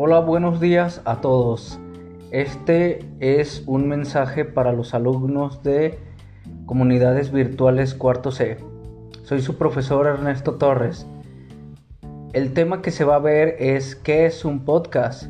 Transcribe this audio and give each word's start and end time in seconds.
Hola, 0.00 0.20
buenos 0.20 0.60
días 0.60 1.02
a 1.06 1.20
todos. 1.20 1.80
Este 2.30 3.04
es 3.18 3.64
un 3.66 3.88
mensaje 3.88 4.44
para 4.44 4.72
los 4.72 4.94
alumnos 4.94 5.64
de 5.64 5.98
Comunidades 6.66 7.32
Virtuales 7.32 7.96
Cuarto 7.96 8.30
C. 8.30 8.58
Soy 9.24 9.42
su 9.42 9.58
profesor 9.58 10.06
Ernesto 10.06 10.54
Torres. 10.54 11.04
El 12.32 12.54
tema 12.54 12.80
que 12.80 12.92
se 12.92 13.02
va 13.02 13.16
a 13.16 13.18
ver 13.18 13.56
es 13.58 13.96
¿qué 13.96 14.26
es 14.26 14.44
un 14.44 14.64
podcast? 14.64 15.24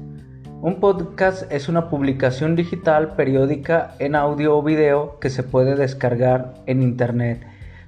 Un 0.60 0.80
podcast 0.80 1.50
es 1.50 1.70
una 1.70 1.88
publicación 1.88 2.54
digital 2.54 3.16
periódica 3.16 3.94
en 4.00 4.14
audio 4.14 4.54
o 4.58 4.62
video 4.62 5.18
que 5.18 5.30
se 5.30 5.44
puede 5.44 5.76
descargar 5.76 6.52
en 6.66 6.82
internet. 6.82 7.40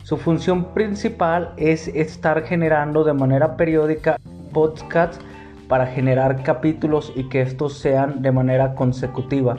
Su 0.03 0.17
función 0.17 0.73
principal 0.73 1.53
es 1.59 1.89
estar 1.89 2.43
generando 2.43 3.05
de 3.05 3.13
manera 3.13 3.59
periódica 3.59 4.17
podcasts 4.55 5.23
para 5.71 5.87
generar 5.87 6.43
capítulos 6.43 7.13
y 7.15 7.29
que 7.29 7.41
estos 7.41 7.79
sean 7.79 8.23
de 8.23 8.33
manera 8.33 8.75
consecutiva. 8.75 9.57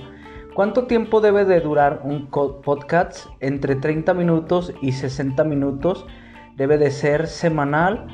¿Cuánto 0.53 0.85
tiempo 0.85 1.21
debe 1.21 1.45
de 1.45 1.61
durar 1.61 2.01
un 2.03 2.27
podcast? 2.29 3.27
Entre 3.39 3.77
30 3.77 4.13
minutos 4.13 4.73
y 4.81 4.91
60 4.91 5.45
minutos. 5.45 6.05
Debe 6.57 6.77
de 6.77 6.91
ser 6.91 7.27
semanal 7.27 8.07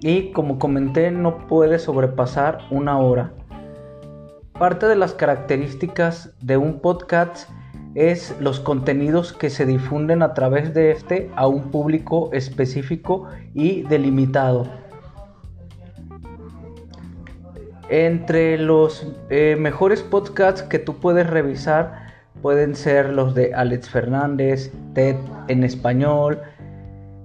y 0.00 0.32
como 0.32 0.58
comenté 0.58 1.10
no 1.10 1.46
puede 1.46 1.78
sobrepasar 1.78 2.60
una 2.70 2.98
hora. 2.98 3.34
Parte 4.58 4.86
de 4.86 4.96
las 4.96 5.12
características 5.12 6.34
de 6.40 6.56
un 6.56 6.80
podcast 6.80 7.50
es 7.94 8.34
los 8.40 8.58
contenidos 8.58 9.34
que 9.34 9.50
se 9.50 9.66
difunden 9.66 10.22
a 10.22 10.32
través 10.32 10.72
de 10.72 10.92
este 10.92 11.30
a 11.36 11.46
un 11.46 11.70
público 11.70 12.30
específico 12.32 13.28
y 13.52 13.82
delimitado. 13.82 14.83
Entre 17.90 18.56
los 18.56 19.06
eh, 19.28 19.56
mejores 19.58 20.02
podcasts 20.02 20.62
que 20.62 20.78
tú 20.78 21.00
puedes 21.00 21.28
revisar 21.28 22.04
pueden 22.40 22.74
ser 22.74 23.10
los 23.10 23.34
de 23.34 23.54
Alex 23.54 23.90
Fernández, 23.90 24.72
TED 24.94 25.16
en 25.48 25.64
español, 25.64 26.40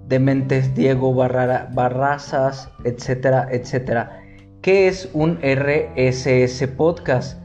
Dementes 0.07 0.73
Diego 0.75 1.13
Barrazas, 1.13 2.69
etcétera, 2.83 3.47
etcétera. 3.51 4.21
¿Qué 4.61 4.87
es 4.87 5.09
un 5.13 5.39
RSS 5.41 6.67
podcast? 6.75 7.41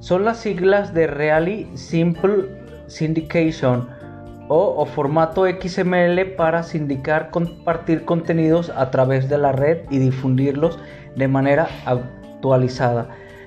Son 0.00 0.24
las 0.24 0.38
siglas 0.38 0.92
de 0.92 1.06
Really 1.06 1.68
Simple 1.74 2.48
Syndication 2.88 3.88
o, 4.48 4.74
o, 4.76 4.84
formato 4.84 5.46
XML 5.46 6.34
para 6.36 6.62
sindicar, 6.62 7.30
compartir 7.30 8.04
contenidos 8.04 8.70
a 8.70 8.90
través 8.90 9.28
de 9.28 9.38
la 9.38 9.52
red 9.52 9.78
y 9.88 9.98
difundirlos 9.98 10.78
de 11.16 11.28
manera 11.28 11.68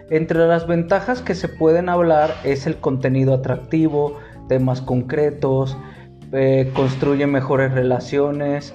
entre 0.10 0.48
las 0.48 0.68
ventajas 0.68 1.22
que 1.22 1.36
se 1.36 1.48
pueden 1.48 1.90
hablar 1.90 2.34
es 2.44 2.68
el 2.68 2.78
contenido 2.78 3.34
atractivo, 3.34 4.18
temas 4.48 4.82
concretos, 4.82 5.78
eh, 6.32 6.72
construye 6.76 7.28
mejores 7.28 7.72
relaciones, 7.74 8.74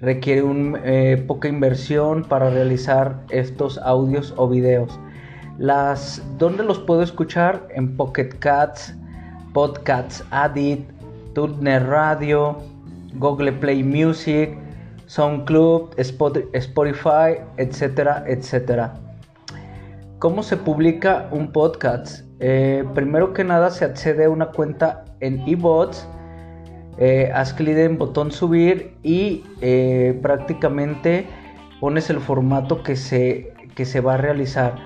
requiere 0.00 0.42
un, 0.42 0.78
eh, 0.84 1.22
poca 1.26 1.48
inversión 1.48 2.24
para 2.24 2.50
realizar 2.50 3.22
estos 3.30 3.78
audios 3.78 4.34
o 4.36 4.48
videos. 4.48 4.98
Las, 5.58 6.22
¿Dónde 6.38 6.62
los 6.62 6.78
puedo 6.78 7.02
escuchar? 7.02 7.66
En 7.74 7.96
Pocket 7.96 8.28
Cats, 8.38 8.94
Podcasts 9.54 10.22
Addict, 10.30 10.90
Turner 11.34 11.86
Radio, 11.86 12.58
Google 13.14 13.52
Play 13.52 13.82
Music, 13.82 14.50
SoundCloud, 15.06 15.98
Spotify, 15.98 17.38
etcétera, 17.56 18.24
etcétera. 18.26 19.05
¿Cómo 20.18 20.42
se 20.42 20.56
publica 20.56 21.28
un 21.30 21.52
podcast? 21.52 22.24
Eh, 22.40 22.84
primero 22.94 23.34
que 23.34 23.44
nada 23.44 23.68
se 23.68 23.84
accede 23.84 24.24
a 24.24 24.30
una 24.30 24.46
cuenta 24.46 25.04
en 25.20 25.46
eBots, 25.46 26.08
eh, 26.96 27.30
haz 27.34 27.52
clic 27.52 27.76
en 27.76 27.98
botón 27.98 28.32
subir 28.32 28.96
y 29.02 29.44
eh, 29.60 30.18
prácticamente 30.22 31.26
pones 31.80 32.08
el 32.08 32.20
formato 32.20 32.82
que 32.82 32.96
se, 32.96 33.52
que 33.74 33.84
se 33.84 34.00
va 34.00 34.14
a 34.14 34.16
realizar. 34.16 34.76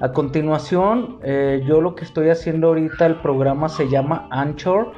A 0.00 0.12
continuación, 0.12 1.18
yo 1.66 1.82
lo 1.82 1.94
que 1.94 2.04
estoy 2.04 2.30
haciendo 2.30 2.68
ahorita, 2.68 3.04
el 3.04 3.16
programa 3.16 3.68
se 3.68 3.90
llama 3.90 4.26
Anchor. 4.30 4.92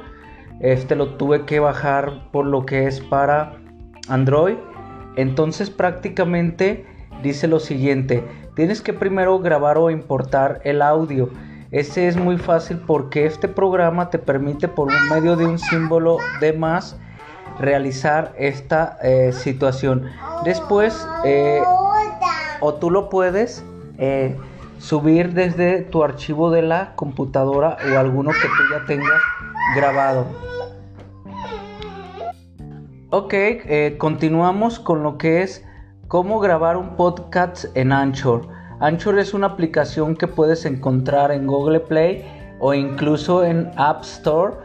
Este 0.61 0.95
lo 0.95 1.15
tuve 1.15 1.45
que 1.45 1.59
bajar 1.59 2.29
por 2.31 2.45
lo 2.45 2.65
que 2.65 2.85
es 2.85 3.01
para 3.01 3.57
Android. 4.07 4.55
Entonces 5.17 5.69
prácticamente 5.69 6.85
dice 7.21 7.47
lo 7.47 7.59
siguiente, 7.59 8.23
tienes 8.55 8.81
que 8.81 8.93
primero 8.93 9.39
grabar 9.39 9.77
o 9.77 9.89
importar 9.89 10.61
el 10.63 10.81
audio. 10.81 11.29
Ese 11.71 12.07
es 12.07 12.17
muy 12.17 12.37
fácil 12.37 12.81
porque 12.85 13.25
este 13.25 13.47
programa 13.47 14.09
te 14.09 14.19
permite 14.19 14.67
por 14.67 14.91
medio 15.09 15.37
de 15.37 15.45
un 15.45 15.57
símbolo 15.57 16.17
de 16.41 16.51
más 16.53 16.97
realizar 17.59 18.33
esta 18.37 18.97
eh, 19.01 19.31
situación. 19.31 20.05
Después, 20.43 21.07
eh, 21.23 21.61
o 22.59 22.73
tú 22.73 22.89
lo 22.89 23.09
puedes 23.09 23.63
eh, 23.97 24.35
subir 24.79 25.33
desde 25.33 25.81
tu 25.83 26.03
archivo 26.03 26.51
de 26.51 26.61
la 26.61 26.93
computadora 26.95 27.77
o 27.93 27.97
alguno 27.97 28.31
que 28.31 28.47
tú 28.47 28.63
ya 28.71 28.85
tengas 28.85 29.21
grabado. 29.75 30.25
Ok, 33.11 33.33
continuamos 33.97 34.79
con 34.79 35.03
lo 35.03 35.17
que 35.17 35.41
es 35.41 35.65
Cómo 36.11 36.41
grabar 36.41 36.75
un 36.75 36.97
podcast 36.97 37.67
en 37.73 37.93
Anchor. 37.93 38.45
Anchor 38.81 39.17
es 39.17 39.33
una 39.33 39.47
aplicación 39.47 40.17
que 40.17 40.27
puedes 40.27 40.65
encontrar 40.65 41.31
en 41.31 41.47
Google 41.47 41.79
Play 41.79 42.25
o 42.59 42.73
incluso 42.73 43.45
en 43.45 43.71
App 43.77 44.01
Store. 44.01 44.55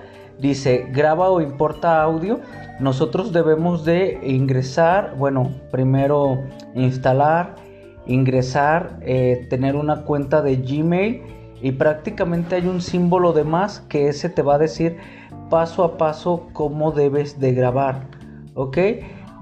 Dice, 0.40 0.88
graba 0.90 1.30
o 1.30 1.40
importa 1.40 2.02
audio. 2.02 2.40
Nosotros 2.80 3.32
debemos 3.32 3.84
de 3.84 4.18
ingresar, 4.24 5.14
bueno, 5.16 5.52
primero 5.70 6.42
instalar, 6.74 7.54
ingresar, 8.06 8.98
eh, 9.02 9.46
tener 9.48 9.76
una 9.76 10.02
cuenta 10.02 10.42
de 10.42 10.56
Gmail 10.56 11.22
y 11.62 11.70
prácticamente 11.70 12.56
hay 12.56 12.66
un 12.66 12.80
símbolo 12.80 13.32
de 13.32 13.44
más 13.44 13.78
que 13.82 14.08
ese 14.08 14.28
te 14.28 14.42
va 14.42 14.56
a 14.56 14.58
decir 14.58 14.96
paso 15.48 15.84
a 15.84 15.96
paso 15.96 16.48
cómo 16.52 16.90
debes 16.90 17.38
de 17.38 17.54
grabar. 17.54 18.08
¿Ok? 18.54 18.78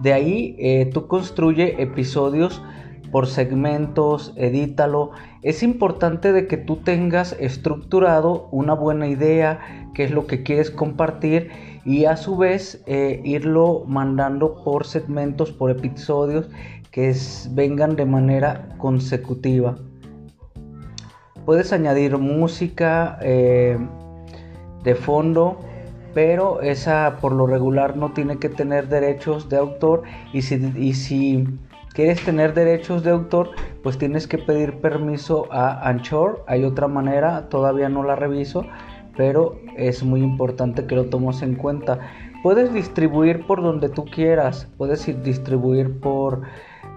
De 0.01 0.13
ahí 0.13 0.57
eh, 0.59 0.91
tú 0.93 1.07
construye 1.07 1.81
episodios 1.83 2.63
por 3.11 3.29
segmentos, 3.29 4.33
edítalo. 4.37 5.13
Es 5.43 5.63
importante 5.63 6.33
de 6.33 6.49
que 6.49 6.57
tú 6.57 6.79
tengas 6.79 7.37
estructurado 7.39 8.49
una 8.51 8.75
buena 8.75 9.07
idea, 9.07 9.91
qué 9.95 10.05
es 10.05 10.11
lo 10.11 10.27
que 10.27 10.43
quieres 10.43 10.71
compartir 10.71 11.51
y 11.85 12.07
a 12.07 12.17
su 12.17 12.37
vez 12.37 12.83
eh, 12.87 13.21
irlo 13.25 13.85
mandando 13.87 14.65
por 14.65 14.85
segmentos, 14.85 15.53
por 15.53 15.71
episodios 15.71 16.51
que 16.91 17.15
vengan 17.53 17.95
de 17.95 18.05
manera 18.05 18.69
consecutiva. 18.79 19.77
Puedes 21.45 21.73
añadir 21.73 22.17
música 22.19 23.19
eh, 23.23 23.79
de 24.83 24.95
fondo 24.95 25.61
pero 26.15 26.63
esa 26.63 27.19
por 27.21 27.33
lo 27.33 27.47
regular 27.47 27.97
no 27.97 28.13
tiene 28.13 28.39
que 28.39 28.49
tener 28.49 28.89
derechos 28.89 29.49
de 29.49 29.57
autor 29.57 30.03
y 30.33 30.43
si, 30.43 31.49
quieres 31.93 32.25
tener 32.25 32.55
derechos 32.55 33.03
de 33.03 33.11
autor 33.11 33.51
pues 33.83 33.99
tienes 33.99 34.27
que 34.27 34.39
pedir 34.39 34.81
permiso 34.81 35.47
a 35.53 35.89
Anchor, 35.89 36.45
hay 36.47 36.65
otra 36.65 36.89
manera, 36.89 37.49
todavía 37.49 37.89
no 37.89 38.03
la 38.03 38.17
reviso, 38.17 38.65
pero 39.17 39.59
es 39.77 40.03
muy 40.03 40.23
importante 40.23 40.87
que 40.87 40.97
lo 40.97 41.07
tomes 41.07 41.43
en 41.43 41.55
cuenta. 41.55 42.01
Puedes 42.43 42.73
distribuir 42.73 43.47
por 43.47 43.63
donde 43.63 43.89
tú 43.89 44.05
quieras, 44.05 44.69
puedes 44.77 45.07
distribuir 45.23 46.01
por 46.01 46.43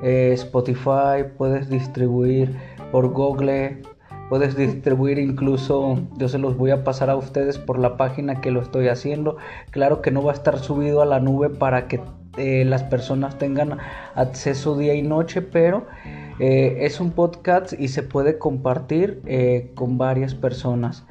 eh, 0.02 0.32
Spotify, 0.34 1.26
puedes 1.38 1.70
distribuir 1.70 2.56
por 2.92 3.10
Google, 3.10 3.82
Puedes 4.30 4.58
distribuir 4.58 5.20
incluso, 5.20 6.00
yo 6.18 6.28
se 6.28 6.38
los 6.38 6.58
voy 6.58 6.72
a 6.72 6.84
pasar 6.84 7.10
a 7.10 7.16
ustedes 7.16 7.58
por 7.58 7.80
la 7.80 7.96
página 7.96 8.42
que 8.42 8.52
lo 8.52 8.62
estoy 8.62 8.90
haciendo. 8.90 9.38
Claro 9.72 10.02
que 10.02 10.12
no 10.12 10.22
va 10.22 10.32
a 10.32 10.36
estar 10.36 10.60
subido 10.60 11.02
a 11.02 11.06
la 11.06 11.22
nube 11.22 11.50
para 11.50 11.88
que 11.88 12.02
eh, 12.38 12.66
las 12.66 12.84
personas 12.84 13.38
tengan 13.38 13.78
acceso 14.16 14.78
día 14.78 14.96
y 14.96 15.02
noche, 15.02 15.42
pero 15.42 15.88
eh, 16.40 16.78
es 16.82 17.00
un 17.00 17.12
podcast 17.12 17.74
y 17.80 17.88
se 17.88 18.04
puede 18.04 18.38
compartir 18.38 19.22
eh, 19.26 19.72
con 19.76 19.98
varias 19.98 20.36
personas. 20.36 21.06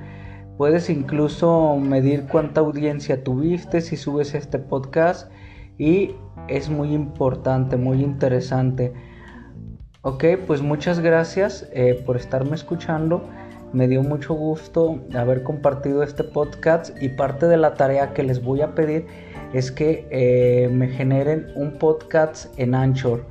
Puedes 0.58 0.88
incluso 0.88 1.76
medir 1.76 2.26
cuánta 2.30 2.60
audiencia 2.60 3.24
tuviste 3.24 3.80
si 3.80 3.96
subes 3.96 4.34
este 4.34 4.58
podcast 4.58 5.30
y 5.78 6.14
es 6.48 6.70
muy 6.70 6.94
importante, 6.94 7.76
muy 7.76 8.02
interesante. 8.02 8.92
Ok, 10.08 10.24
pues 10.46 10.62
muchas 10.62 11.00
gracias 11.00 11.68
eh, 11.72 12.00
por 12.06 12.16
estarme 12.16 12.54
escuchando. 12.54 13.28
Me 13.72 13.88
dio 13.88 14.04
mucho 14.04 14.34
gusto 14.34 15.00
haber 15.16 15.42
compartido 15.42 16.04
este 16.04 16.22
podcast 16.22 16.90
y 17.02 17.08
parte 17.08 17.48
de 17.48 17.56
la 17.56 17.74
tarea 17.74 18.14
que 18.14 18.22
les 18.22 18.40
voy 18.40 18.60
a 18.60 18.72
pedir 18.72 19.06
es 19.52 19.72
que 19.72 20.06
eh, 20.12 20.68
me 20.68 20.86
generen 20.86 21.48
un 21.56 21.72
podcast 21.72 22.56
en 22.56 22.76
Anchor. 22.76 23.24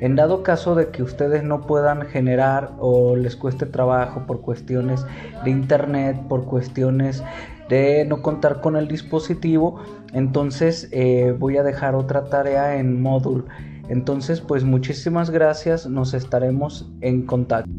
En 0.00 0.14
dado 0.14 0.44
caso 0.44 0.76
de 0.76 0.90
que 0.90 1.02
ustedes 1.02 1.42
no 1.42 1.62
puedan 1.62 2.02
generar 2.02 2.70
o 2.78 3.16
les 3.16 3.34
cueste 3.34 3.66
trabajo 3.66 4.24
por 4.24 4.42
cuestiones 4.42 5.04
de 5.42 5.50
internet, 5.50 6.16
por 6.28 6.44
cuestiones 6.44 7.20
de 7.68 8.04
no 8.04 8.22
contar 8.22 8.60
con 8.60 8.76
el 8.76 8.86
dispositivo, 8.86 9.82
entonces 10.12 10.88
eh, 10.92 11.34
voy 11.36 11.56
a 11.56 11.64
dejar 11.64 11.96
otra 11.96 12.26
tarea 12.26 12.76
en 12.76 13.02
módulo. 13.02 13.46
Entonces, 13.88 14.40
pues 14.40 14.64
muchísimas 14.64 15.30
gracias, 15.30 15.86
nos 15.86 16.14
estaremos 16.14 16.90
en 17.00 17.26
contacto. 17.26 17.70